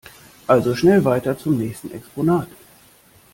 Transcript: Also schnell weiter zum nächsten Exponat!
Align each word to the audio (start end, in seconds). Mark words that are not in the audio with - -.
Also 0.47 0.73
schnell 0.73 1.05
weiter 1.05 1.37
zum 1.37 1.59
nächsten 1.59 1.91
Exponat! 1.91 2.47